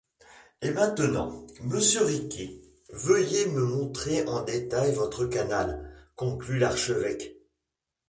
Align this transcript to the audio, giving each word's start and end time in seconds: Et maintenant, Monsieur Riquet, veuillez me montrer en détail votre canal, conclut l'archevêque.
Et 0.63 0.71
maintenant, 0.71 1.45
Monsieur 1.61 2.03
Riquet, 2.03 2.59
veuillez 2.91 3.45
me 3.49 3.63
montrer 3.63 4.25
en 4.27 4.41
détail 4.43 4.93
votre 4.95 5.27
canal, 5.27 5.91
conclut 6.15 6.57
l'archevêque. 6.57 7.37